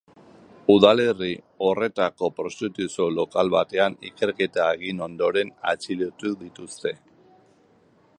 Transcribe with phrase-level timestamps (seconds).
[0.75, 1.33] Udalerri
[1.65, 6.95] horretako prostituzio lokal batean ikerketa egin ondoren atxilotu dituzte.